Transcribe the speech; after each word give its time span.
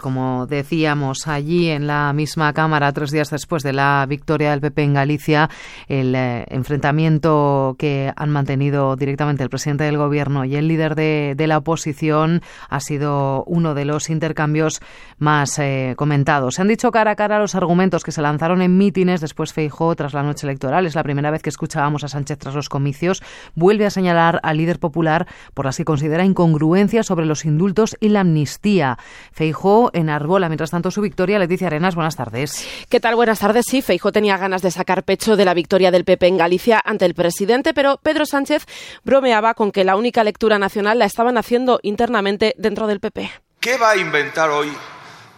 Como 0.00 0.46
decíamos 0.46 1.26
allí 1.26 1.70
en 1.70 1.88
la 1.88 2.12
misma 2.12 2.52
Cámara, 2.52 2.92
tres 2.92 3.10
días 3.10 3.30
después 3.30 3.64
de 3.64 3.72
la 3.72 4.06
victoria 4.08 4.52
del 4.52 4.60
PP 4.60 4.84
en 4.84 4.94
Galicia, 4.94 5.50
el 5.88 6.14
eh, 6.14 6.44
enfrentamiento 6.50 7.74
que 7.80 8.12
han 8.14 8.30
mantenido 8.30 8.94
directamente 8.94 9.42
el 9.42 9.50
presidente 9.50 9.82
del 9.82 9.98
Gobierno 9.98 10.44
y 10.44 10.54
el 10.54 10.68
líder 10.68 10.94
de, 10.94 11.34
la 11.48 11.58
oposición 11.58 12.42
ha 12.68 12.78
sido 12.78 13.42
uno 13.48 13.74
de 13.74 13.86
los 13.86 14.08
intercambios 14.08 14.80
más 15.18 15.58
eh, 15.58 15.94
comentados. 15.96 16.54
Se 16.54 16.62
han 16.62 16.68
dicho 16.68 16.92
cara 16.92 17.10
a 17.10 17.16
cara 17.16 17.40
los 17.40 17.56
argumentos 17.56 18.04
que 18.04 18.12
se 18.12 18.22
lanzaron 18.22 18.62
en 18.62 18.78
mítines 18.78 19.20
después 19.20 19.52
Feijó 19.52 19.96
tras 19.96 20.14
la 20.14 20.22
noche 20.22 20.46
electoral. 20.46 20.86
Es 20.86 20.94
la 20.94 21.02
primera 21.02 21.32
vez 21.32 21.42
que 21.42 21.50
escuchábamos 21.50 22.04
a 22.04 22.08
Sánchez 22.08 22.38
tras 22.38 22.54
los 22.54 22.68
comicios. 22.68 23.20
Vuelve 23.56 23.84
a 23.86 23.90
señalar 23.90 24.38
al 24.44 24.58
líder 24.58 24.78
popular 24.78 25.26
por 25.54 25.64
las 25.64 25.76
que 25.76 25.84
considera 25.84 26.24
incongruencias 26.24 27.06
sobre 27.06 27.26
los 27.26 27.44
indultos 27.44 27.96
y 27.98 28.10
la 28.10 28.20
amnistía. 28.20 28.96
Feijó 29.32 29.87
en 29.92 30.10
Arbola. 30.10 30.48
Mientras 30.48 30.70
tanto, 30.70 30.90
su 30.90 31.00
victoria. 31.00 31.38
Leticia 31.38 31.66
Arenas, 31.66 31.94
buenas 31.94 32.16
tardes. 32.16 32.66
¿Qué 32.88 33.00
tal? 33.00 33.14
Buenas 33.14 33.38
tardes. 33.38 33.66
Sí, 33.68 33.82
Feijo 33.82 34.12
tenía 34.12 34.36
ganas 34.36 34.62
de 34.62 34.70
sacar 34.70 35.02
pecho 35.02 35.36
de 35.36 35.44
la 35.44 35.54
victoria 35.54 35.90
del 35.90 36.04
PP 36.04 36.26
en 36.26 36.36
Galicia 36.36 36.80
ante 36.84 37.04
el 37.04 37.14
presidente, 37.14 37.74
pero 37.74 37.98
Pedro 38.02 38.26
Sánchez 38.26 38.66
bromeaba 39.04 39.54
con 39.54 39.72
que 39.72 39.84
la 39.84 39.96
única 39.96 40.24
lectura 40.24 40.58
nacional 40.58 40.98
la 40.98 41.04
estaban 41.04 41.38
haciendo 41.38 41.80
internamente 41.82 42.54
dentro 42.58 42.86
del 42.86 43.00
PP. 43.00 43.30
¿Qué 43.60 43.76
va 43.76 43.90
a 43.90 43.96
inventar 43.96 44.50
hoy 44.50 44.68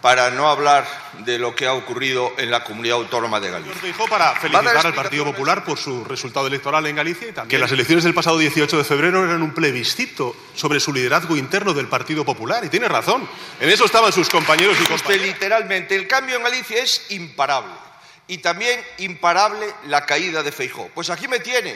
para 0.01 0.31
no 0.31 0.49
hablar 0.49 0.87
de 1.25 1.39
lo 1.39 1.55
que 1.55 1.67
ha 1.67 1.75
ocurrido 1.75 2.33
en 2.39 2.51
la 2.51 2.65
comunidad 2.65 2.97
autónoma 2.97 3.41
de 3.41 3.51
Galicia. 3.51 3.81
Dijo 3.83 4.07
para 4.09 4.35
felicitar 4.37 4.87
al 4.87 4.95
Partido 4.95 5.25
Popular 5.25 5.65
por 5.65 5.79
su 5.79 6.05
resultado 6.05 6.47
electoral 6.47 6.87
en 6.87 6.97
Galicia 6.97 7.29
y 7.29 7.33
también 7.33 7.49
que 7.49 7.59
las 7.59 7.73
elecciones 7.73 8.05
del 8.05 8.15
pasado 8.15 8.39
18 8.39 8.79
de 8.79 8.85
febrero 8.85 9.25
eran 9.25 9.43
un 9.43 9.53
plebiscito 9.53 10.35
sobre 10.55 10.81
su 10.81 10.93
liderazgo 10.93 11.37
interno 11.37 11.75
del 11.75 11.89
Partido 11.89 12.25
Popular. 12.25 12.65
Y 12.65 12.69
tiene 12.69 12.89
razón. 12.89 13.29
En 13.61 13.69
eso 13.69 13.85
estaban 13.85 14.13
sus 14.13 14.29
compañeros 14.29 14.77
y 14.81 14.85
compañeras. 14.85 15.27
literalmente, 15.27 15.95
el 15.97 16.07
cambio 16.07 16.37
en 16.37 16.43
Galicia 16.43 16.83
es 16.83 17.11
imparable. 17.11 17.90
Y 18.27 18.39
también 18.39 18.81
imparable 18.99 19.67
la 19.87 20.07
caída 20.07 20.43
de 20.43 20.53
Feijó. 20.53 20.89
Pues 20.95 21.11
aquí 21.11 21.27
me 21.27 21.41
tiene 21.41 21.75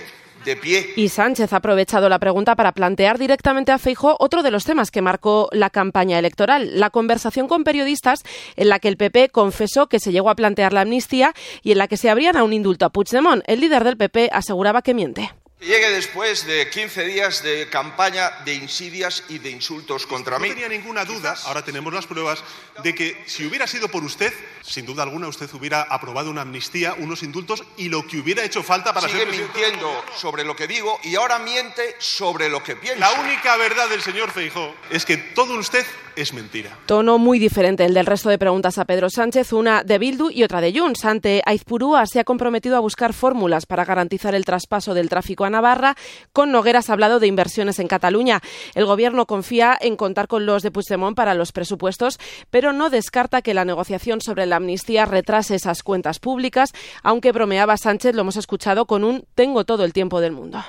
pie. 0.55 0.93
Y 0.97 1.09
Sánchez 1.09 1.53
ha 1.53 1.57
aprovechado 1.57 2.09
la 2.09 2.19
pregunta 2.19 2.55
para 2.55 2.73
plantear 2.73 3.19
directamente 3.19 3.73
a 3.73 3.79
Feijó 3.79 4.17
otro 4.19 4.43
de 4.43 4.51
los 4.51 4.65
temas 4.65 4.91
que 4.91 5.01
marcó 5.01 5.49
la 5.53 5.71
campaña 5.71 6.19
electoral, 6.19 6.79
la 6.79 6.91
conversación 6.91 7.49
con 7.49 7.65
periodistas 7.65 8.23
en 8.57 8.69
la 8.69 8.79
que 8.79 8.89
el 8.89 8.99
PP 8.99 9.31
confesó 9.31 9.87
que 9.87 10.01
se 10.01 10.13
llegó 10.13 10.29
a 10.29 10.37
plantear 10.37 10.73
la 10.75 10.83
amnistía 10.83 11.33
y 11.63 11.73
en 11.73 11.79
la 11.79 11.89
que 11.89 11.97
se 11.97 12.11
abrían 12.11 12.37
a 12.37 12.45
un 12.45 12.53
indulto 12.53 12.85
a 12.85 12.91
Puigdemont. 12.91 13.43
El 13.47 13.61
líder 13.61 13.85
del 13.85 13.97
PP 13.97 14.29
aseguraba 14.33 14.83
que 14.83 14.93
miente. 14.93 15.31
Llegue 15.65 15.89
después 15.89 16.47
de 16.47 16.69
15 16.69 17.05
días 17.07 17.43
de 17.43 17.71
campaña 17.71 18.31
de 18.45 18.53
insidias 18.53 19.25
y 19.31 19.39
de 19.39 19.49
insultos 19.49 20.07
contra 20.07 20.39
mí. 20.39 20.49
No 20.49 20.55
tenía 20.55 20.69
ninguna 20.69 21.07
duda, 21.07 21.35
ahora 21.47 21.65
tenemos 21.65 21.91
las 21.91 22.07
pruebas, 22.07 22.45
de 22.83 22.95
que 22.95 23.25
si 23.27 23.47
hubiera 23.47 23.67
sido 23.67 23.89
por 23.89 24.05
usted, 24.05 24.31
sin 24.63 24.85
duda 24.85 25.05
alguna 25.05 25.27
usted 25.27 25.49
hubiera 25.55 25.81
aprobado 25.81 26.31
una 26.31 26.43
amnistía, 26.43 26.95
unos 26.99 27.23
indultos 27.23 27.65
y 27.79 27.89
lo 27.89 28.07
que 28.07 28.19
hubiera 28.19 28.45
hecho 28.45 28.63
falta 28.63 28.93
para 28.93 29.09
Sigue 29.09 29.25
mintiendo 29.25 30.05
sobre 30.15 30.45
lo 30.45 30.55
que 30.55 30.67
digo 30.67 31.01
y 31.03 31.15
ahora 31.15 31.39
miente 31.39 31.97
sobre 31.99 32.51
lo 32.51 32.63
que 32.63 32.77
piensa. 32.77 33.01
La 33.01 33.13
única 33.23 33.57
verdad 33.57 33.89
del 33.89 34.03
señor 34.03 34.33
Feijó 34.33 34.75
es 34.91 35.07
que 35.07 35.17
todo 35.17 35.59
usted 35.59 35.87
es 36.17 36.33
mentira. 36.33 36.79
Tono 36.87 37.19
muy 37.19 37.39
diferente 37.39 37.85
el 37.85 37.95
del 37.95 38.07
resto 38.07 38.29
de 38.29 38.39
preguntas 38.39 38.79
a 38.79 38.85
Pedro 38.85 39.11
Sánchez, 39.11 39.53
una 39.53 39.83
de 39.83 39.99
Bildu 39.99 40.31
y 40.31 40.45
otra 40.45 40.61
de 40.61 40.79
Junts. 40.79 41.05
Ante 41.05 41.43
Aizpurúa 41.45 42.07
se 42.07 42.21
ha 42.21 42.25
comprometido 42.25 42.77
a 42.77 42.81
buscar 42.81 43.13
fórmulas 43.13 43.67
para 43.67 43.85
garantizar 43.85 44.35
el 44.35 44.45
traspaso 44.45 44.95
del 44.95 45.09
tráfico 45.09 45.45
a 45.45 45.51
Navarra. 45.55 45.97
Con 46.33 46.53
Nogueras 46.53 46.91
ha 46.91 46.93
hablado 46.93 47.21
de 47.21 47.27
inversiones 47.27 47.79
en 47.79 47.89
Cataluña. 47.89 48.43
El 48.75 48.85
Gobierno 48.85 49.25
confía 49.27 49.79
en 49.81 49.97
contar 49.97 50.29
con 50.29 50.45
los 50.45 50.63
de 50.63 50.71
Puigdemont 50.71 51.17
para 51.17 51.35
los 51.35 51.53
presupuestos, 51.53 52.19
pero 52.51 52.73
no 52.73 52.91
descarta 52.91 53.41
que 53.41 53.55
la 53.55 53.65
negociación 53.65 54.21
sobre 54.21 54.47
la 54.47 54.57
amnistía 54.57 55.05
retrase 55.07 55.55
esas 55.55 55.83
cuentas 55.83 56.19
públicas, 56.19 56.73
aunque 57.03 57.33
bromeaba 57.33 57.77
Sánchez, 57.77 58.15
lo 58.15 58.23
hemos 58.23 58.37
escuchado, 58.37 58.87
con 58.87 59.05
un 59.05 59.25
tengo 59.35 59.65
todo 59.65 59.85
el 59.85 59.93
tiempo 59.93 60.21
del 60.21 60.33
mundo. 60.33 60.63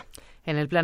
En 0.46 0.58
el 0.58 0.68
plano 0.68 0.84